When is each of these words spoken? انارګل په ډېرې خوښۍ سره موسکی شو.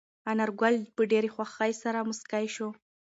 انارګل 0.31 0.75
په 0.95 1.01
ډېرې 1.11 1.29
خوښۍ 1.35 1.71
سره 1.83 2.05
موسکی 2.09 2.45
شو. 2.55 2.69